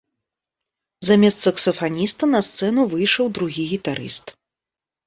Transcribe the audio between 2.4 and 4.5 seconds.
сцэну выйшаў другі гітарыст.